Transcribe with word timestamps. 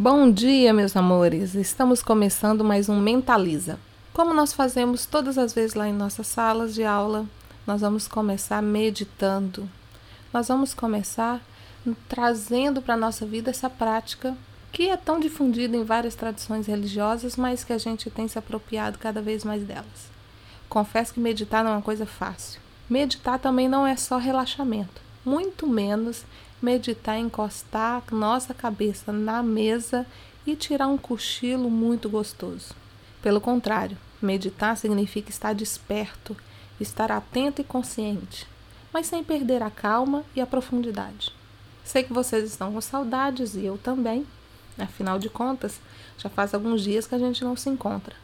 Bom 0.00 0.30
dia, 0.30 0.72
meus 0.72 0.96
amores! 0.96 1.56
Estamos 1.56 2.04
começando 2.04 2.62
mais 2.62 2.88
um 2.88 3.00
Mentaliza. 3.00 3.80
Como 4.12 4.32
nós 4.32 4.52
fazemos 4.52 5.04
todas 5.04 5.36
as 5.36 5.52
vezes 5.52 5.74
lá 5.74 5.88
em 5.88 5.92
nossas 5.92 6.28
salas 6.28 6.72
de 6.72 6.84
aula, 6.84 7.26
nós 7.66 7.80
vamos 7.80 8.06
começar 8.06 8.62
meditando. 8.62 9.68
Nós 10.32 10.46
vamos 10.46 10.72
começar 10.72 11.40
trazendo 12.08 12.80
para 12.80 12.94
a 12.94 12.96
nossa 12.96 13.26
vida 13.26 13.50
essa 13.50 13.68
prática 13.68 14.36
que 14.70 14.88
é 14.88 14.96
tão 14.96 15.18
difundida 15.18 15.76
em 15.76 15.82
várias 15.82 16.14
tradições 16.14 16.68
religiosas, 16.68 17.34
mas 17.36 17.64
que 17.64 17.72
a 17.72 17.78
gente 17.78 18.08
tem 18.08 18.28
se 18.28 18.38
apropriado 18.38 19.00
cada 19.00 19.20
vez 19.20 19.42
mais 19.42 19.64
delas. 19.64 20.12
Confesso 20.68 21.12
que 21.12 21.18
meditar 21.18 21.64
não 21.64 21.72
é 21.72 21.74
uma 21.74 21.82
coisa 21.82 22.06
fácil. 22.06 22.60
Meditar 22.88 23.40
também 23.40 23.68
não 23.68 23.84
é 23.84 23.96
só 23.96 24.16
relaxamento, 24.16 25.02
muito 25.24 25.66
menos 25.66 26.24
meditar 26.60 27.18
encostar 27.18 28.02
nossa 28.10 28.52
cabeça 28.52 29.12
na 29.12 29.42
mesa 29.42 30.06
e 30.46 30.56
tirar 30.56 30.88
um 30.88 30.98
cochilo 30.98 31.70
muito 31.70 32.08
gostoso. 32.08 32.74
Pelo 33.22 33.40
contrário, 33.40 33.96
meditar 34.20 34.76
significa 34.76 35.30
estar 35.30 35.54
desperto, 35.54 36.36
estar 36.80 37.12
atento 37.12 37.60
e 37.60 37.64
consciente, 37.64 38.46
mas 38.92 39.06
sem 39.06 39.22
perder 39.22 39.62
a 39.62 39.70
calma 39.70 40.24
e 40.34 40.40
a 40.40 40.46
profundidade. 40.46 41.32
Sei 41.84 42.02
que 42.02 42.12
vocês 42.12 42.44
estão 42.44 42.72
com 42.72 42.80
saudades 42.80 43.54
e 43.54 43.64
eu 43.64 43.78
também. 43.78 44.26
Afinal 44.78 45.18
de 45.18 45.28
contas, 45.28 45.80
já 46.18 46.28
faz 46.28 46.54
alguns 46.54 46.82
dias 46.82 47.06
que 47.06 47.14
a 47.14 47.18
gente 47.18 47.42
não 47.42 47.56
se 47.56 47.68
encontra. 47.68 48.14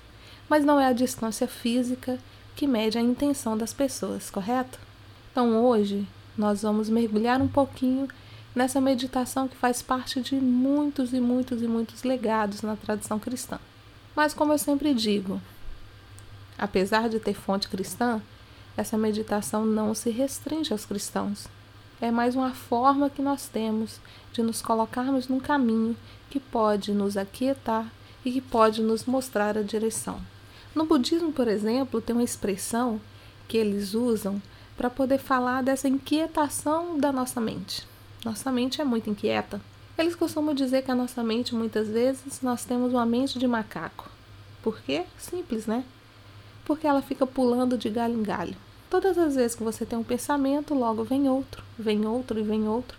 Mas 0.49 0.65
não 0.65 0.79
é 0.79 0.87
a 0.87 0.93
distância 0.93 1.49
física 1.49 2.19
que 2.55 2.67
mede 2.67 2.99
a 2.99 3.01
intenção 3.01 3.57
das 3.57 3.73
pessoas, 3.73 4.31
correto? 4.31 4.79
Então 5.33 5.65
hoje 5.65 6.07
nós 6.37 6.63
vamos 6.63 6.89
mergulhar 6.89 7.41
um 7.41 7.49
pouquinho 7.49 8.09
nessa 8.55 8.81
meditação 8.81 9.49
que 9.49 9.57
faz 9.57 9.83
parte 9.83 10.21
de 10.21 10.37
muitos 10.37 11.13
e 11.13 11.21
muitos 11.21 11.61
e 11.63 11.67
muitos 11.67 12.03
legados 12.05 12.63
na 12.63 12.77
tradição 12.77 13.19
cristã. 13.19 13.59
Mas, 14.15 14.33
como 14.33 14.53
eu 14.53 14.59
sempre 14.59 14.95
digo, 14.95 15.41
apesar 16.57 17.09
de 17.09 17.19
ter 17.19 17.35
fonte 17.35 17.69
cristã, 17.69 18.23
essa 18.77 18.97
meditação 18.97 19.65
não 19.65 19.95
se 19.95 20.11
restringe 20.11 20.73
aos 20.73 20.87
cristãos. 20.87 21.47
É 22.01 22.11
mais 22.11 22.35
uma 22.37 22.53
forma 22.53 23.11
que 23.11 23.23
nós 23.23 23.49
temos 23.49 23.99
de 24.33 24.43
nos 24.43 24.61
colocarmos 24.61 25.29
num 25.29 25.41
caminho 25.41 25.97
que 26.31 26.39
pode 26.39 26.93
nos 26.93 27.17
aquietar 27.17 27.91
e 28.25 28.33
que 28.33 28.41
pode 28.41 28.83
nos 28.83 29.05
mostrar 29.05 29.57
a 29.57 29.63
direção. 29.63 30.21
No 30.75 30.87
budismo, 30.87 31.33
por 31.33 31.47
exemplo, 31.47 32.01
tem 32.01 32.15
uma 32.15 32.25
expressão 32.25 33.01
que 33.47 33.57
eles 33.57 33.95
usam 33.95 34.43
para 34.77 34.91
poder 34.91 35.19
falar 35.19 35.63
dessa 35.63 35.89
inquietação 35.89 36.99
da 36.99 37.13
nossa 37.13 37.41
mente. 37.41 37.87
Nossa 38.25 38.51
mente 38.51 38.81
é 38.81 38.85
muito 38.85 39.11
inquieta. 39.11 39.61
Eles 39.99 40.17
costumam 40.17 40.55
dizer 40.55 40.83
que 40.83 40.91
a 40.91 40.95
nossa 40.95 41.23
mente, 41.23 41.55
muitas 41.55 41.89
vezes, 41.89 42.41
nós 42.41 42.65
temos 42.65 42.93
uma 42.93 43.05
mente 43.05 43.39
de 43.39 43.47
macaco. 43.47 44.09
Por 44.63 44.81
quê? 44.81 45.05
Simples, 45.19 45.67
né? 45.67 45.85
Porque 46.65 46.87
ela 46.87 47.03
fica 47.03 47.27
pulando 47.27 47.77
de 47.77 47.91
galho 47.91 48.15
em 48.15 48.23
galho. 48.23 48.57
Todas 48.89 49.19
as 49.19 49.35
vezes 49.35 49.55
que 49.55 49.63
você 49.63 49.85
tem 49.85 49.99
um 49.99 50.03
pensamento, 50.03 50.73
logo 50.73 51.05
vem 51.05 51.29
outro, 51.29 51.63
vem 51.79 52.07
outro 52.07 52.41
e 52.41 52.43
vem 52.43 52.67
outro. 52.67 52.97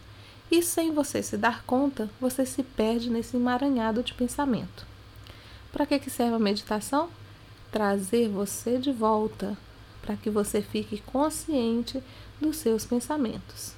E 0.51 0.61
sem 0.61 0.91
você 0.91 1.23
se 1.23 1.37
dar 1.37 1.63
conta, 1.63 2.07
você 2.21 2.45
se 2.45 2.61
perde 2.61 3.09
nesse 3.09 3.35
emaranhado 3.35 4.03
de 4.03 4.13
pensamento. 4.13 4.85
Para 5.71 5.87
que, 5.87 5.97
que 5.97 6.11
serve 6.11 6.35
a 6.35 6.39
meditação? 6.39 7.09
Trazer 7.71 8.29
você 8.29 8.77
de 8.77 8.91
volta, 8.91 9.57
para 10.03 10.15
que 10.15 10.29
você 10.29 10.61
fique 10.61 11.01
consciente 11.01 12.01
dos 12.39 12.57
seus 12.57 12.85
pensamentos. 12.85 13.73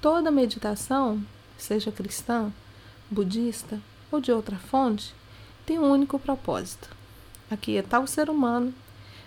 Toda 0.00 0.30
meditação, 0.30 1.22
seja 1.58 1.92
cristã, 1.92 2.50
budista 3.10 3.78
ou 4.10 4.18
de 4.18 4.32
outra 4.32 4.56
fonte, 4.56 5.14
tem 5.66 5.78
um 5.78 5.90
único 5.90 6.18
propósito: 6.18 6.88
aquietar 7.50 8.02
o 8.02 8.06
ser 8.06 8.30
humano, 8.30 8.72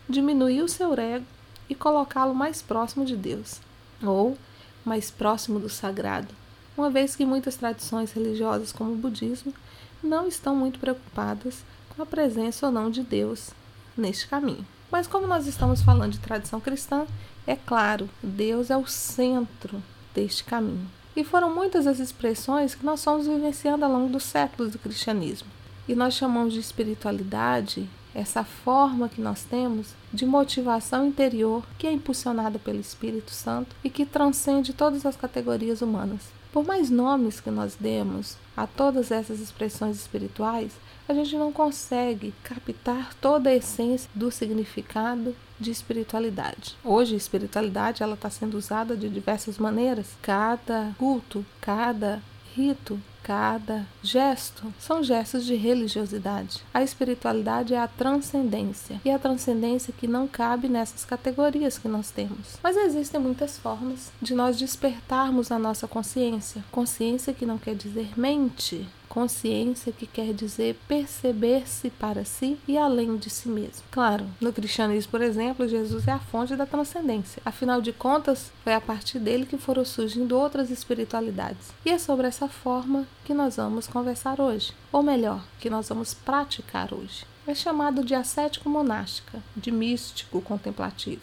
diminuir 0.10 0.64
o 0.64 0.68
seu 0.68 0.92
ego 1.00 1.28
e 1.70 1.76
colocá-lo 1.76 2.34
mais 2.34 2.64
próximo 2.64 3.06
de 3.06 3.16
Deus, 3.16 3.62
ou 4.02 4.36
mais 4.84 5.12
próximo 5.12 5.60
do 5.60 5.70
sagrado, 5.70 6.34
uma 6.76 6.90
vez 6.90 7.16
que 7.16 7.24
muitas 7.24 7.56
tradições 7.56 8.12
religiosas, 8.12 8.72
como 8.72 8.94
o 8.94 8.98
budismo, 8.98 9.54
não 10.02 10.28
estão 10.28 10.56
muito 10.56 10.80
preocupadas 10.80 11.64
com 11.96 12.02
a 12.02 12.06
presença 12.08 12.66
ou 12.66 12.72
não 12.72 12.90
de 12.90 13.04
Deus 13.04 13.52
neste 13.96 14.28
caminho. 14.28 14.66
Mas 14.92 15.06
como 15.06 15.28
nós 15.28 15.46
estamos 15.46 15.84
falando 15.84 16.14
de 16.14 16.20
tradição 16.20 16.60
cristã, 16.60 17.06
é 17.46 17.56
claro, 17.56 18.10
Deus 18.24 18.72
é 18.72 18.78
o 18.78 18.88
centro 18.88 19.84
deste 20.14 20.44
caminho. 20.44 20.88
E 21.16 21.24
foram 21.24 21.54
muitas 21.54 21.86
as 21.86 22.00
expressões 22.00 22.74
que 22.74 22.86
nós 22.86 23.04
fomos 23.04 23.28
vivenciando 23.28 23.86
ao 23.86 23.92
longo 23.92 24.10
dos 24.10 24.24
séculos 24.24 24.72
do 24.72 24.80
cristianismo. 24.80 25.48
E 25.88 25.96
nós 25.96 26.14
chamamos 26.14 26.54
de 26.54 26.60
espiritualidade 26.60 27.88
essa 28.16 28.44
forma 28.44 29.10
que 29.10 29.22
nós 29.22 29.44
temos 29.44 29.94
de 30.14 30.26
motivação 30.26 31.08
interior 31.08 31.66
que 31.78 31.88
é 31.88 31.92
impulsionada 31.92 32.60
pelo 32.60 32.80
Espírito 32.80 33.32
Santo 33.32 33.76
e 33.84 33.90
que 33.90 34.06
transcende 34.06 34.74
todas 34.74 35.06
as 35.06 35.16
categorias 35.16 35.82
humanas. 35.82 36.22
Por 36.54 36.64
mais 36.64 36.92
nomes 36.92 37.40
que 37.40 37.50
nós 37.50 37.76
demos 37.80 38.38
a 38.56 38.68
todas 38.68 39.10
essas 39.10 39.40
expressões 39.40 39.98
espirituais, 39.98 40.72
a 41.10 41.14
gente 41.14 41.36
não 41.36 41.52
consegue 41.52 42.32
captar 42.44 43.16
toda 43.16 43.50
a 43.50 43.56
essência 43.56 44.08
do 44.14 44.30
significado 44.30 45.36
de 45.60 45.72
espiritualidade. 45.72 46.78
Hoje, 46.84 47.16
espiritualidade 47.16 48.04
ela 48.04 48.14
está 48.14 48.30
sendo 48.30 48.56
usada 48.56 48.96
de 48.96 49.10
diversas 49.10 49.58
maneiras. 49.58 50.16
Cada 50.22 50.94
culto, 51.00 51.44
cada 51.60 52.22
rito, 52.56 53.02
cada 53.24 53.88
gesto 54.02 54.74
são 54.78 55.02
gestos 55.02 55.46
de 55.46 55.56
religiosidade. 55.56 56.62
A 56.74 56.84
espiritualidade 56.84 57.74
é 57.74 57.80
a 57.80 57.88
transcendência 57.88 59.00
e 59.06 59.10
a 59.10 59.18
transcendência 59.18 59.94
que 59.98 60.08
não 60.08 60.28
cabe 60.28 60.68
nessas 60.68 61.06
categorias 61.06 61.78
que 61.78 61.88
nós 61.88 62.12
temos. 62.12 62.58
Mas 62.62 62.76
existem 62.76 63.20
muitas 63.20 63.58
formas 63.58 64.12
de 64.22 64.34
nós 64.36 64.58
despertarmos 64.58 65.52
a 65.52 65.58
nossa 65.58 65.88
consciência. 65.88 66.64
Consciência 66.72 67.34
que 67.34 67.46
não 67.46 67.58
quer 67.58 67.76
dizer 67.76 68.10
mente, 68.18 68.88
consciência 69.14 69.94
que 69.94 70.08
quer 70.08 70.34
dizer 70.34 70.76
perceber-se 70.88 71.92
para 71.92 72.26
si 72.26 72.58
e 72.68 72.76
além 72.76 73.16
de 73.16 73.30
si 73.30 73.48
mesmo. 73.48 73.84
Claro, 73.92 74.26
no 74.42 74.52
cristianismo, 74.52 75.12
por 75.12 75.22
exemplo, 75.22 75.68
Jesus 75.68 76.08
é 76.08 76.12
a 76.12 76.20
fonte 76.20 76.56
da 76.56 76.66
transcendência. 76.66 77.40
Afinal 77.46 77.80
de 77.80 77.94
contas, 77.94 78.52
foi 78.64 78.74
a 78.74 78.82
partir 78.82 79.20
dele 79.20 79.46
que 79.46 79.56
foram 79.56 79.86
surgindo 79.86 80.36
outras 80.36 80.72
espiritualidades. 80.72 81.72
E 81.86 81.92
é 81.92 82.00
sobre 82.00 82.26
essa 82.26 82.48
forma 82.48 83.06
que 83.24 83.36
nós 83.36 83.58
vamos 83.58 83.86
conversar 83.86 84.42
hoje, 84.42 84.74
ou 84.92 85.04
melhor, 85.04 85.46
que 85.60 85.70
nós 85.70 85.90
vamos 85.90 86.16
praticar 86.16 86.92
hoje. 86.92 87.24
É 87.46 87.54
chamado 87.54 88.04
de 88.04 88.16
ascético 88.16 88.68
monástica, 88.68 89.44
de 89.56 89.72
místico 89.72 90.42
contemplativo. 90.42 91.22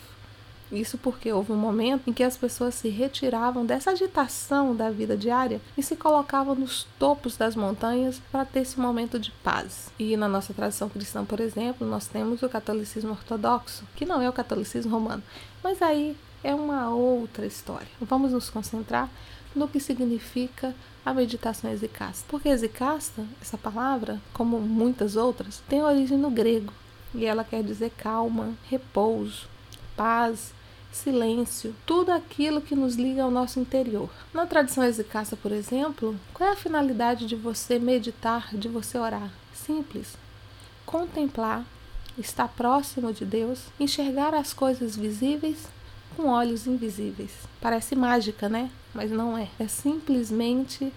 Isso 0.70 0.96
porque 0.96 1.32
houve 1.32 1.52
um 1.52 1.56
momento 1.56 2.08
em 2.08 2.12
que 2.12 2.22
as 2.22 2.36
pessoas 2.36 2.74
se 2.74 2.88
retiravam 2.88 3.66
dessa 3.66 3.90
agitação 3.90 4.74
da 4.74 4.90
vida 4.90 5.16
diária 5.16 5.60
e 5.76 5.82
se 5.82 5.96
colocavam 5.96 6.54
nos 6.54 6.86
topos 6.98 7.36
das 7.36 7.56
montanhas 7.56 8.20
para 8.30 8.44
ter 8.44 8.60
esse 8.60 8.78
momento 8.78 9.18
de 9.18 9.30
paz. 9.42 9.90
E 9.98 10.16
na 10.16 10.28
nossa 10.28 10.54
tradição 10.54 10.88
cristã, 10.88 11.24
por 11.24 11.40
exemplo, 11.40 11.86
nós 11.86 12.06
temos 12.06 12.42
o 12.42 12.48
catolicismo 12.48 13.10
ortodoxo, 13.10 13.84
que 13.96 14.06
não 14.06 14.22
é 14.22 14.28
o 14.28 14.32
catolicismo 14.32 14.92
romano, 14.92 15.22
mas 15.62 15.82
aí 15.82 16.16
é 16.42 16.54
uma 16.54 16.88
outra 16.90 17.46
história. 17.46 17.88
Vamos 18.00 18.32
nos 18.32 18.48
concentrar 18.48 19.10
no 19.54 19.66
que 19.66 19.80
significa 19.80 20.74
a 21.04 21.12
meditação 21.12 21.70
exicasta. 21.70 22.24
Porque 22.28 22.48
exicasta, 22.48 23.24
essa 23.40 23.58
palavra, 23.58 24.20
como 24.32 24.60
muitas 24.60 25.16
outras, 25.16 25.62
tem 25.68 25.82
origem 25.82 26.16
no 26.16 26.30
grego 26.30 26.72
e 27.14 27.24
ela 27.24 27.42
quer 27.42 27.62
dizer 27.62 27.90
calma, 27.96 28.54
repouso, 28.68 29.48
paz, 29.96 30.52
silêncio, 30.92 31.74
tudo 31.86 32.10
aquilo 32.10 32.60
que 32.60 32.74
nos 32.74 32.96
liga 32.96 33.22
ao 33.22 33.30
nosso 33.30 33.60
interior. 33.60 34.10
Na 34.34 34.46
tradição 34.46 34.84
exicasta, 34.84 35.36
por 35.36 35.52
exemplo, 35.52 36.18
qual 36.34 36.50
é 36.50 36.52
a 36.52 36.56
finalidade 36.56 37.26
de 37.26 37.36
você 37.36 37.78
meditar, 37.78 38.54
de 38.54 38.68
você 38.68 38.98
orar? 38.98 39.30
Simples. 39.54 40.16
Contemplar, 40.84 41.64
estar 42.18 42.48
próximo 42.48 43.12
de 43.12 43.24
Deus, 43.24 43.60
enxergar 43.78 44.34
as 44.34 44.52
coisas 44.52 44.96
visíveis 44.96 45.68
com 46.16 46.28
olhos 46.28 46.66
invisíveis. 46.66 47.30
Parece 47.60 47.94
mágica, 47.94 48.48
né? 48.48 48.70
Mas 48.92 49.10
não 49.10 49.38
é. 49.38 49.48
É 49.58 49.68
simplesmente 49.68 50.92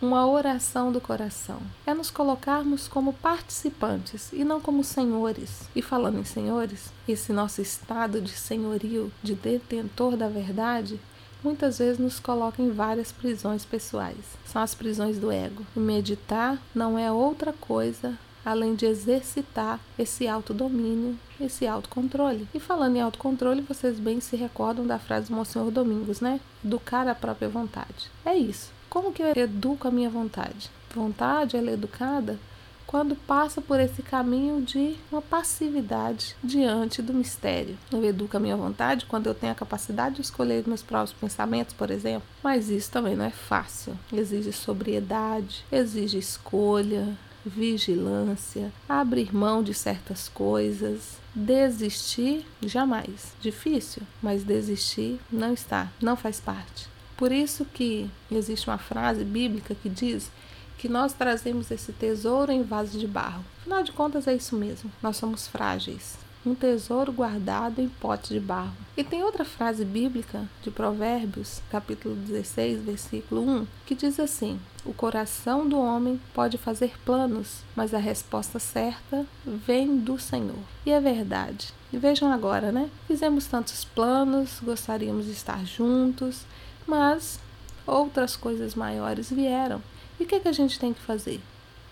uma 0.00 0.26
oração 0.26 0.92
do 0.92 1.00
coração. 1.00 1.60
É 1.86 1.94
nos 1.94 2.10
colocarmos 2.10 2.86
como 2.88 3.12
participantes 3.12 4.32
e 4.32 4.44
não 4.44 4.60
como 4.60 4.84
senhores. 4.84 5.68
E 5.74 5.82
falando 5.82 6.18
em 6.18 6.24
senhores, 6.24 6.92
esse 7.08 7.32
nosso 7.32 7.60
estado 7.60 8.20
de 8.20 8.30
senhorio, 8.30 9.10
de 9.22 9.34
detentor 9.34 10.16
da 10.16 10.28
verdade, 10.28 11.00
muitas 11.42 11.78
vezes 11.78 11.98
nos 11.98 12.20
coloca 12.20 12.60
em 12.60 12.70
várias 12.70 13.12
prisões 13.12 13.64
pessoais. 13.64 14.36
São 14.44 14.62
as 14.62 14.74
prisões 14.74 15.18
do 15.18 15.30
ego. 15.30 15.64
E 15.74 15.80
meditar 15.80 16.60
não 16.74 16.98
é 16.98 17.10
outra 17.10 17.52
coisa 17.52 18.18
além 18.46 18.76
de 18.76 18.86
exercitar 18.86 19.80
esse 19.98 20.28
autodomínio, 20.28 21.18
esse 21.40 21.66
autocontrole. 21.66 22.46
E 22.54 22.60
falando 22.60 22.94
em 22.94 23.00
autocontrole, 23.00 23.60
vocês 23.62 23.98
bem 23.98 24.20
se 24.20 24.36
recordam 24.36 24.86
da 24.86 25.00
frase 25.00 25.28
do 25.28 25.34
Monsenhor 25.34 25.68
Domingos, 25.72 26.20
né? 26.20 26.38
Educar 26.64 27.08
a 27.08 27.14
própria 27.14 27.48
vontade. 27.48 28.08
É 28.24 28.36
isso. 28.36 28.70
Como 28.88 29.12
que 29.12 29.22
eu 29.22 29.32
educo 29.36 29.88
a 29.88 29.90
minha 29.90 30.10
vontade? 30.10 30.70
vontade 30.96 31.56
ela 31.56 31.70
é 31.70 31.74
educada 31.74 32.38
quando 32.86 33.16
passa 33.16 33.60
por 33.60 33.80
esse 33.80 34.00
caminho 34.00 34.62
de 34.62 34.96
uma 35.10 35.20
passividade 35.20 36.36
diante 36.42 37.02
do 37.02 37.12
mistério. 37.12 37.76
Eu 37.90 38.04
educo 38.04 38.36
a 38.36 38.40
minha 38.40 38.56
vontade 38.56 39.06
quando 39.06 39.26
eu 39.26 39.34
tenho 39.34 39.52
a 39.52 39.56
capacidade 39.56 40.16
de 40.16 40.20
escolher 40.22 40.62
meus 40.66 40.82
próprios 40.82 41.12
pensamentos, 41.12 41.74
por 41.74 41.90
exemplo, 41.90 42.26
mas 42.42 42.70
isso 42.70 42.90
também 42.90 43.16
não 43.16 43.24
é 43.24 43.30
fácil. 43.30 43.98
Exige 44.12 44.52
sobriedade, 44.52 45.64
exige 45.70 46.18
escolha, 46.18 47.18
vigilância, 47.44 48.72
abrir 48.88 49.34
mão 49.34 49.64
de 49.64 49.74
certas 49.74 50.28
coisas, 50.28 51.18
desistir 51.34 52.46
jamais. 52.62 53.34
Difícil, 53.40 54.02
mas 54.22 54.44
desistir 54.44 55.20
não 55.30 55.52
está, 55.52 55.90
não 56.00 56.16
faz 56.16 56.40
parte. 56.40 56.95
Por 57.16 57.32
isso 57.32 57.64
que 57.64 58.10
existe 58.30 58.68
uma 58.68 58.78
frase 58.78 59.24
bíblica 59.24 59.74
que 59.74 59.88
diz 59.88 60.30
que 60.76 60.88
nós 60.88 61.12
trazemos 61.12 61.70
esse 61.70 61.92
tesouro 61.92 62.52
em 62.52 62.62
vaso 62.62 62.98
de 62.98 63.06
barro. 63.06 63.44
Afinal 63.60 63.82
de 63.82 63.92
contas, 63.92 64.26
é 64.26 64.34
isso 64.34 64.54
mesmo. 64.56 64.92
Nós 65.02 65.16
somos 65.16 65.48
frágeis. 65.48 66.18
Um 66.44 66.54
tesouro 66.54 67.10
guardado 67.10 67.80
em 67.80 67.88
pote 67.88 68.32
de 68.32 68.38
barro. 68.38 68.76
E 68.96 69.02
tem 69.02 69.24
outra 69.24 69.44
frase 69.44 69.84
bíblica 69.84 70.48
de 70.62 70.70
Provérbios, 70.70 71.60
capítulo 71.70 72.14
16, 72.14 72.82
versículo 72.82 73.40
1, 73.40 73.66
que 73.84 73.96
diz 73.96 74.20
assim: 74.20 74.60
O 74.84 74.92
coração 74.92 75.68
do 75.68 75.80
homem 75.80 76.20
pode 76.32 76.56
fazer 76.56 76.92
planos, 77.04 77.64
mas 77.74 77.92
a 77.92 77.98
resposta 77.98 78.60
certa 78.60 79.26
vem 79.44 79.96
do 79.96 80.20
Senhor. 80.20 80.54
E 80.84 80.92
é 80.92 81.00
verdade. 81.00 81.74
E 81.92 81.98
vejam 81.98 82.30
agora, 82.30 82.70
né? 82.70 82.90
Fizemos 83.08 83.46
tantos 83.46 83.84
planos, 83.84 84.60
gostaríamos 84.62 85.24
de 85.24 85.32
estar 85.32 85.64
juntos, 85.66 86.44
mas 86.86 87.38
outras 87.86 88.36
coisas 88.36 88.74
maiores 88.74 89.30
vieram 89.30 89.82
e 90.18 90.24
o 90.24 90.26
que, 90.26 90.40
que 90.40 90.48
a 90.48 90.52
gente 90.52 90.78
tem 90.78 90.94
que 90.94 91.00
fazer? 91.00 91.40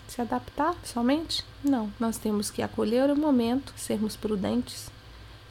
Se 0.07 0.19
adaptar 0.19 0.75
somente? 0.83 1.43
Não. 1.63 1.91
Nós 1.99 2.17
temos 2.17 2.49
que 2.49 2.61
acolher 2.61 3.09
o 3.11 3.15
momento, 3.15 3.73
sermos 3.77 4.15
prudentes, 4.15 4.89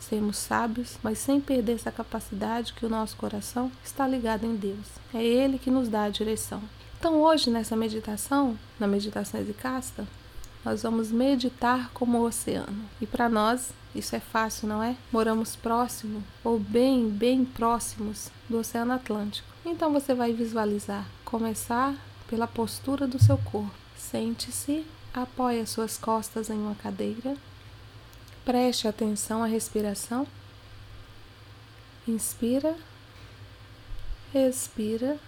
sermos 0.01 0.37
sábios, 0.37 0.99
mas 1.03 1.19
sem 1.19 1.41
perder 1.41 1.75
essa 1.75 1.93
capacidade 1.93 2.73
que 2.73 2.85
o 2.85 2.89
nosso 2.89 3.17
coração 3.17 3.71
está 3.85 4.07
ligado 4.07 4.45
em 4.45 4.57
Deus. 4.57 4.87
É 5.13 5.23
Ele 5.23 5.59
que 5.59 5.71
nos 5.71 5.89
dá 5.89 6.05
a 6.05 6.11
direção. 6.11 6.61
Então, 6.99 7.21
hoje, 7.21 7.49
nessa 7.49 7.77
meditação, 7.77 8.59
na 8.79 8.87
meditação 8.87 9.41
exicasta, 9.41 10.07
nós 10.65 10.83
vamos 10.83 11.13
meditar 11.13 11.91
como 11.93 12.19
o 12.19 12.25
oceano. 12.25 12.89
E 13.01 13.07
para 13.07 13.29
nós, 13.29 13.71
isso 13.95 14.17
é 14.17 14.21
fácil, 14.21 14.67
não 14.67 14.83
é? 14.83 14.97
Moramos 15.13 15.55
próximo 15.55 16.25
ou 16.43 16.59
bem, 16.59 17.09
bem 17.09 17.45
próximos 17.45 18.31
do 18.49 18.59
Oceano 18.59 18.93
Atlântico. 18.93 19.47
Então 19.65 19.93
você 19.93 20.15
vai 20.15 20.33
visualizar, 20.33 21.07
começar 21.25 21.95
pela 22.29 22.47
postura 22.47 23.07
do 23.07 23.23
seu 23.23 23.39
corpo. 23.39 23.75
Sente-se, 23.97 24.85
apoie 25.13 25.67
suas 25.67 25.97
costas 25.97 26.51
em 26.51 26.59
uma 26.59 26.75
cadeira. 26.75 27.37
Preste 28.45 28.89
atenção 28.89 29.43
à 29.43 29.47
respiração. 29.47 30.27
Inspira, 32.07 32.77
expira. 34.35 35.19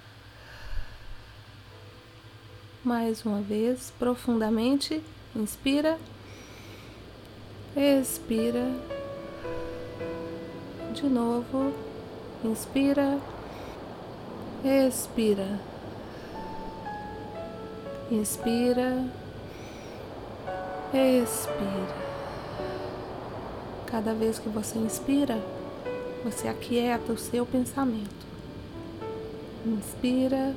Mais 2.84 3.24
uma 3.24 3.40
vez, 3.40 3.92
profundamente. 3.98 5.02
Inspira, 5.36 5.98
expira. 7.76 8.72
De 10.94 11.06
novo, 11.06 11.74
inspira, 12.42 13.18
expira. 14.64 15.60
Inspira, 18.10 19.04
expira. 20.94 22.06
Cada 23.84 24.14
vez 24.14 24.38
que 24.38 24.48
você 24.48 24.78
inspira, 24.78 25.38
você 26.24 26.48
aquieta 26.48 27.12
o 27.12 27.18
seu 27.18 27.44
pensamento. 27.44 28.26
Inspira, 29.66 30.54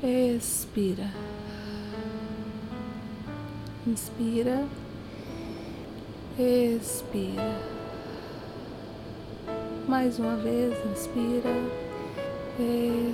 expira. 0.00 1.33
Inspira, 3.86 4.64
expira. 6.38 7.60
Mais 9.86 10.18
uma 10.18 10.36
vez, 10.36 10.74
inspira, 10.90 11.50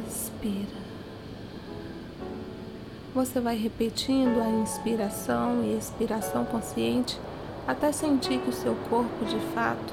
expira. 0.06 0.80
Você 3.12 3.40
vai 3.40 3.56
repetindo 3.56 4.40
a 4.40 4.48
inspiração 4.48 5.64
e 5.64 5.76
expiração 5.76 6.44
consciente 6.44 7.18
até 7.66 7.90
sentir 7.90 8.38
que 8.38 8.50
o 8.50 8.52
seu 8.52 8.76
corpo 8.88 9.24
de 9.24 9.40
fato 9.52 9.92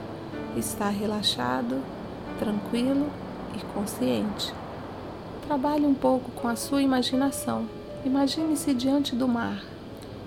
está 0.55 0.89
relaxado, 0.89 1.81
tranquilo 2.37 3.09
e 3.55 3.73
consciente. 3.73 4.53
Trabalhe 5.47 5.87
um 5.87 5.95
pouco 5.95 6.29
com 6.33 6.47
a 6.47 6.55
sua 6.55 6.83
imaginação. 6.83 7.67
Imagine-se 8.05 8.75
diante 8.75 9.15
do 9.15 9.27
mar. 9.27 9.76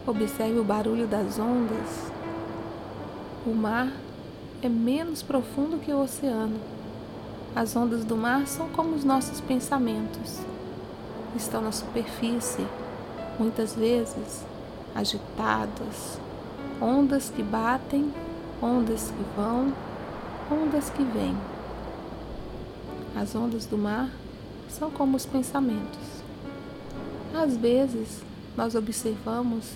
Observe 0.06 0.58
o 0.58 0.64
barulho 0.64 1.06
das 1.06 1.38
ondas. 1.38 2.11
O 3.47 3.55
mar 3.55 3.93
é 4.62 4.69
menos 4.69 5.23
profundo 5.23 5.79
que 5.79 5.93
o 5.93 6.02
oceano. 6.02 6.58
As 7.55 7.75
ondas 7.76 8.05
do 8.05 8.17
mar 8.17 8.47
são 8.47 8.69
como 8.69 8.94
os 8.94 9.05
nossos 9.05 9.41
pensamentos 9.41 10.38
estão 11.37 11.61
na 11.61 11.73
superfície, 11.73 12.67
muitas 13.38 13.75
vezes 13.75 14.44
agitadas, 14.94 16.19
ondas 16.81 17.31
que 17.31 17.43
batem, 17.43 18.12
ondas 18.62 19.11
que 19.11 19.25
vão, 19.37 19.73
ondas 20.50 20.91
que 20.91 21.02
vêm. 21.02 21.37
As 23.17 23.35
ondas 23.35 23.67
do 23.67 23.79
mar 23.79 24.11
são 24.69 24.91
como 24.91 25.17
os 25.17 25.26
pensamentos. 25.26 26.23
Às 27.35 27.56
vezes, 27.56 28.23
nós 28.56 28.75
observamos 28.75 29.73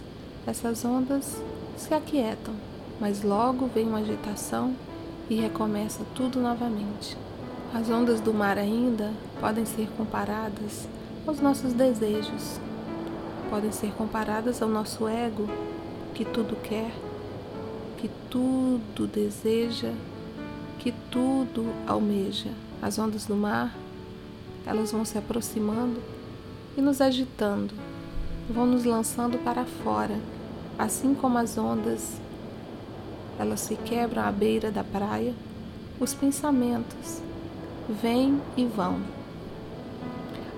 essas 0.46 0.84
ondas 0.84 1.40
se 1.76 1.92
aquietam, 1.94 2.54
mas 3.00 3.22
logo 3.22 3.66
vem 3.66 3.86
uma 3.86 3.98
agitação 3.98 4.74
e 5.28 5.36
recomeça 5.36 6.04
tudo 6.14 6.40
novamente. 6.40 7.16
As 7.72 7.90
ondas 7.90 8.20
do 8.20 8.32
mar 8.32 8.58
ainda 8.58 9.12
podem 9.40 9.64
ser 9.64 9.88
comparadas 9.96 10.86
os 11.26 11.40
nossos 11.40 11.72
desejos 11.72 12.60
podem 13.48 13.72
ser 13.72 13.92
comparadas 13.92 14.60
ao 14.60 14.68
nosso 14.68 15.08
ego, 15.08 15.48
que 16.12 16.22
tudo 16.22 16.54
quer, 16.56 16.90
que 17.96 18.10
tudo 18.28 19.06
deseja, 19.06 19.92
que 20.78 20.92
tudo 21.10 21.72
almeja. 21.86 22.50
As 22.82 22.98
ondas 22.98 23.24
do 23.24 23.34
mar, 23.34 23.74
elas 24.66 24.92
vão 24.92 25.04
se 25.04 25.16
aproximando 25.16 26.02
e 26.76 26.82
nos 26.82 27.00
agitando, 27.00 27.72
vão 28.48 28.66
nos 28.66 28.84
lançando 28.84 29.38
para 29.38 29.64
fora, 29.64 30.18
assim 30.78 31.14
como 31.14 31.38
as 31.38 31.56
ondas, 31.56 32.20
elas 33.38 33.60
se 33.60 33.76
quebram 33.76 34.22
à 34.22 34.30
beira 34.30 34.70
da 34.70 34.84
praia, 34.84 35.34
os 35.98 36.14
pensamentos 36.14 37.20
vêm 37.88 38.40
e 38.56 38.64
vão. 38.64 39.00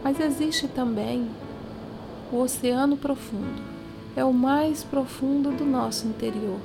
Mas 0.03 0.21
existe 0.21 0.69
também 0.69 1.29
o 2.33 2.41
oceano 2.41 2.97
profundo. 2.97 3.63
É 4.15 4.25
o 4.25 4.33
mais 4.33 4.83
profundo 4.83 5.51
do 5.51 5.65
nosso 5.65 6.07
interior. 6.07 6.59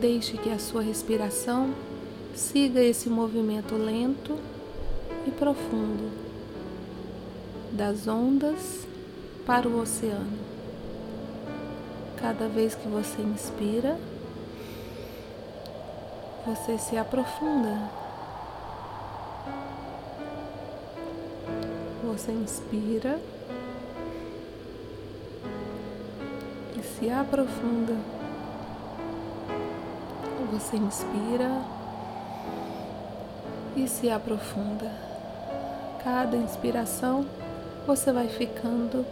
Deixe 0.00 0.36
que 0.36 0.50
a 0.50 0.58
sua 0.58 0.82
respiração 0.82 1.70
siga 2.34 2.82
esse 2.82 3.08
movimento 3.08 3.74
lento 3.74 4.36
e 5.26 5.30
profundo 5.30 6.10
das 7.72 8.06
ondas 8.08 8.86
para 9.46 9.66
o 9.68 9.80
oceano. 9.80 10.38
Cada 12.20 12.48
vez 12.48 12.74
que 12.74 12.88
você 12.88 13.22
inspira, 13.22 13.96
você 16.44 16.76
se 16.76 16.98
aprofunda 16.98 18.06
Você 22.16 22.32
inspira 22.32 23.20
e 26.78 26.82
se 26.82 27.10
aprofunda. 27.10 27.94
Você 30.50 30.78
inspira 30.78 31.62
e 33.76 33.86
se 33.86 34.08
aprofunda. 34.08 34.90
Cada 36.02 36.38
inspiração 36.38 37.26
você 37.86 38.10
vai 38.10 38.28
ficando 38.28 39.04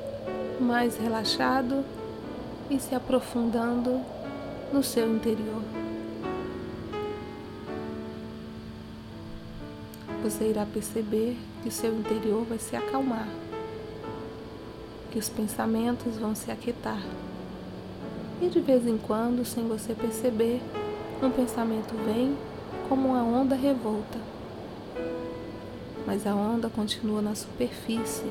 mais 0.61 0.97
relaxado 0.97 1.85
e 2.71 2.79
se 2.79 2.95
aprofundando 2.95 4.01
no 4.73 4.83
seu 4.83 5.15
interior. 5.15 5.63
você 10.25 10.49
irá 10.49 10.65
perceber 10.65 11.37
que 11.63 11.71
seu 11.71 11.95
interior 11.95 12.47
vai 12.47 12.59
se 12.59 12.75
acalmar. 12.75 13.29
que 15.13 15.19
os 15.19 15.29
pensamentos 15.29 16.17
vão 16.17 16.35
se 16.35 16.51
aquietar. 16.51 17.01
E 18.43 18.49
de 18.49 18.59
vez 18.59 18.85
em 18.85 18.99
quando, 18.99 19.45
sem 19.45 19.69
você 19.69 19.95
perceber, 19.95 20.61
um 21.23 21.31
pensamento 21.31 21.95
vem 22.05 22.37
como 22.89 23.11
uma 23.11 23.23
onda 23.23 23.55
revolta. 23.55 24.19
Mas 26.05 26.27
a 26.27 26.35
onda 26.35 26.69
continua 26.69 27.23
na 27.23 27.37
superfície. 27.37 28.27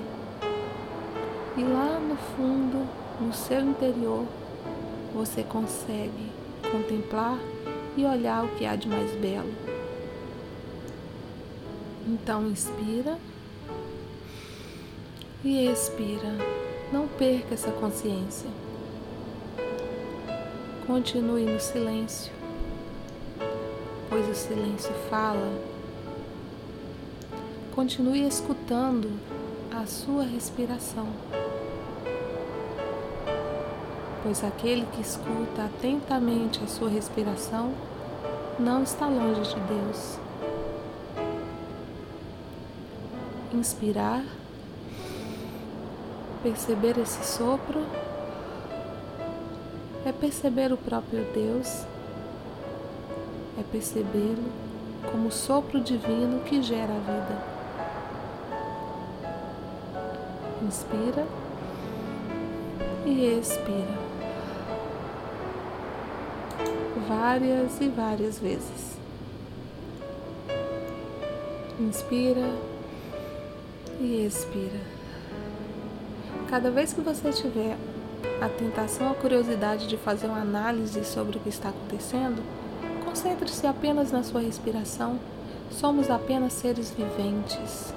E 1.56 1.64
lá 1.64 2.00
no 2.00 2.16
fundo, 2.16 2.88
no 3.22 3.32
seu 3.32 3.62
interior, 3.62 4.26
você 5.14 5.44
consegue 5.44 6.32
contemplar 6.72 7.38
e 7.96 8.04
olhar 8.06 8.44
o 8.44 8.50
que 8.56 8.66
há 8.66 8.76
de 8.76 8.88
mais 8.88 9.12
belo. 9.18 9.54
Então 12.08 12.48
inspira 12.48 13.20
e 15.44 15.68
expira. 15.68 16.36
Não 16.92 17.08
perca 17.08 17.54
essa 17.54 17.72
consciência. 17.72 18.50
Continue 20.88 21.46
no 21.46 21.60
silêncio, 21.60 22.32
pois 24.10 24.28
o 24.28 24.34
silêncio 24.34 24.92
fala. 25.10 25.62
Continue 27.74 28.28
escutando 28.28 29.10
a 29.72 29.86
sua 29.86 30.24
respiração, 30.24 31.08
pois 34.24 34.42
aquele 34.42 34.86
que 34.86 35.02
escuta 35.02 35.66
atentamente 35.66 36.64
a 36.64 36.68
sua 36.68 36.90
respiração 36.90 37.74
não 38.58 38.82
está 38.82 39.06
longe 39.06 39.54
de 39.54 39.60
Deus. 39.60 40.18
Inspirar, 43.54 44.24
perceber 46.42 46.98
esse 46.98 47.24
sopro 47.26 47.86
é 50.06 50.12
perceber 50.12 50.72
o 50.72 50.78
próprio 50.78 51.26
Deus, 51.34 51.86
é 53.60 53.64
percebê-lo 53.72 54.52
como 55.12 55.28
o 55.28 55.32
sopro 55.32 55.82
divino 55.82 56.40
que 56.42 56.62
gera 56.62 56.94
a 56.94 57.00
vida. 57.00 57.54
Inspira 60.66 61.28
e 63.06 63.26
expira. 63.38 64.13
Várias 67.08 67.82
e 67.82 67.88
várias 67.90 68.40
vezes. 68.40 68.98
Inspira 71.80 72.50
e 74.00 74.26
expira. 74.26 74.80
Cada 76.50 76.70
vez 76.72 76.94
que 76.94 77.02
você 77.02 77.32
tiver 77.32 77.76
a 78.42 78.48
tentação, 78.48 79.12
a 79.12 79.16
curiosidade 79.16 79.88
de 79.88 79.98
fazer 79.98 80.28
uma 80.28 80.42
análise 80.42 81.04
sobre 81.04 81.38
o 81.38 81.40
que 81.40 81.50
está 81.50 81.70
acontecendo, 81.70 82.42
concentre-se 83.04 83.66
apenas 83.68 84.12
na 84.12 84.24
sua 84.24 84.42
respiração. 84.42 85.20
Somos 85.72 86.10
apenas 86.10 86.54
seres 86.54 86.92
viventes. 86.92 87.94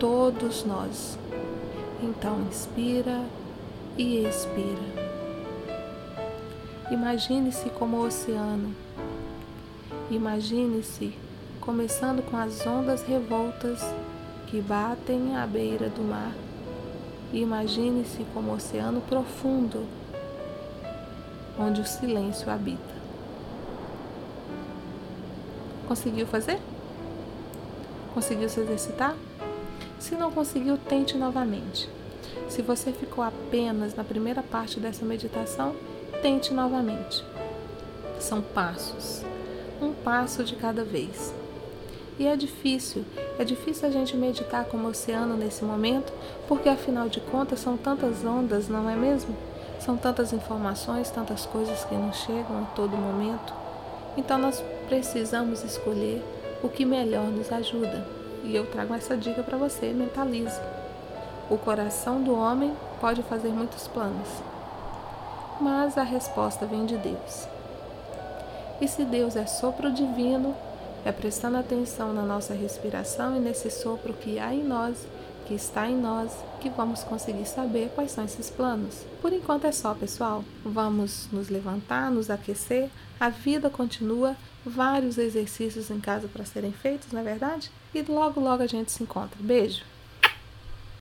Todos 0.00 0.64
nós. 0.64 1.18
Então, 2.02 2.40
inspira 2.48 3.22
e 3.96 4.24
expira. 4.24 5.05
Imagine-se 6.90 7.70
como 7.70 7.98
o 7.98 8.06
oceano. 8.06 8.74
Imagine-se 10.10 11.12
começando 11.60 12.22
com 12.22 12.36
as 12.36 12.66
ondas 12.66 13.02
revoltas 13.02 13.82
que 14.46 14.60
batem 14.60 15.36
à 15.36 15.46
beira 15.46 15.88
do 15.88 16.02
mar 16.02 16.32
imagine-se 17.32 18.24
como 18.32 18.50
um 18.50 18.54
oceano 18.54 19.00
profundo, 19.00 19.86
onde 21.58 21.80
o 21.80 21.86
silêncio 21.86 22.50
habita. 22.50 22.96
Conseguiu 25.88 26.26
fazer? 26.26 26.58
Conseguiu 28.14 28.48
se 28.48 28.60
exercitar? 28.60 29.14
Se 29.98 30.14
não 30.14 30.30
conseguiu, 30.30 30.76
tente 30.76 31.16
novamente. 31.16 31.88
Se 32.48 32.62
você 32.62 32.92
ficou 32.92 33.24
apenas 33.24 33.94
na 33.94 34.04
primeira 34.04 34.42
parte 34.42 34.78
dessa 34.80 35.04
meditação, 35.04 35.74
tente 36.26 36.52
novamente. 36.52 37.24
São 38.18 38.42
passos, 38.42 39.22
um 39.80 39.92
passo 39.92 40.42
de 40.42 40.56
cada 40.56 40.82
vez. 40.82 41.32
E 42.18 42.26
é 42.26 42.34
difícil, 42.34 43.04
é 43.38 43.44
difícil 43.44 43.86
a 43.86 43.92
gente 43.92 44.16
meditar 44.16 44.64
como 44.64 44.88
oceano 44.88 45.36
nesse 45.36 45.64
momento, 45.64 46.12
porque 46.48 46.68
afinal 46.68 47.08
de 47.08 47.20
contas 47.20 47.60
são 47.60 47.76
tantas 47.76 48.24
ondas, 48.24 48.68
não 48.68 48.90
é 48.90 48.96
mesmo? 48.96 49.36
São 49.78 49.96
tantas 49.96 50.32
informações, 50.32 51.12
tantas 51.12 51.46
coisas 51.46 51.84
que 51.84 51.94
nos 51.94 52.16
chegam 52.16 52.58
a 52.58 52.74
todo 52.74 52.96
momento. 52.96 53.54
Então 54.16 54.36
nós 54.36 54.60
precisamos 54.88 55.62
escolher 55.62 56.24
o 56.60 56.68
que 56.68 56.84
melhor 56.84 57.26
nos 57.26 57.52
ajuda. 57.52 58.04
E 58.42 58.56
eu 58.56 58.66
trago 58.66 58.94
essa 58.94 59.16
dica 59.16 59.44
para 59.44 59.56
você, 59.56 59.92
mentalize. 59.92 60.60
O 61.48 61.56
coração 61.56 62.20
do 62.20 62.36
homem 62.36 62.72
pode 63.00 63.22
fazer 63.22 63.50
muitos 63.50 63.86
planos, 63.86 64.28
mas 65.60 65.96
a 65.96 66.02
resposta 66.02 66.66
vem 66.66 66.86
de 66.86 66.96
Deus. 66.96 67.46
E 68.80 68.86
se 68.86 69.04
Deus 69.04 69.36
é 69.36 69.46
sopro 69.46 69.90
divino, 69.90 70.54
é 71.04 71.12
prestando 71.12 71.56
atenção 71.56 72.12
na 72.12 72.22
nossa 72.22 72.52
respiração 72.52 73.36
e 73.36 73.40
nesse 73.40 73.70
sopro 73.70 74.12
que 74.12 74.38
há 74.38 74.52
em 74.52 74.62
nós, 74.62 75.06
que 75.46 75.54
está 75.54 75.88
em 75.88 75.96
nós, 75.96 76.32
que 76.60 76.68
vamos 76.68 77.04
conseguir 77.04 77.46
saber 77.46 77.90
quais 77.94 78.10
são 78.10 78.24
esses 78.24 78.50
planos. 78.50 79.04
Por 79.22 79.32
enquanto 79.32 79.66
é 79.66 79.72
só, 79.72 79.94
pessoal. 79.94 80.44
Vamos 80.64 81.28
nos 81.32 81.48
levantar, 81.48 82.10
nos 82.10 82.28
aquecer. 82.28 82.90
A 83.18 83.28
vida 83.28 83.70
continua, 83.70 84.36
vários 84.64 85.16
exercícios 85.16 85.90
em 85.90 86.00
casa 86.00 86.28
para 86.28 86.44
serem 86.44 86.72
feitos, 86.72 87.12
não 87.12 87.20
é 87.20 87.24
verdade? 87.24 87.70
E 87.94 88.02
logo, 88.02 88.40
logo 88.40 88.62
a 88.62 88.66
gente 88.66 88.90
se 88.90 89.02
encontra. 89.02 89.38
Beijo! 89.40 89.95